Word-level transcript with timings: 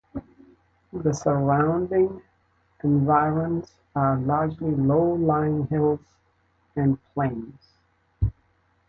The 0.93 1.13
surrounding 1.13 2.23
environs 2.83 3.75
are 3.95 4.17
largely 4.17 4.71
low-lying 4.73 5.67
hills 5.67 5.99
and 6.75 6.97
plains. 7.13 7.77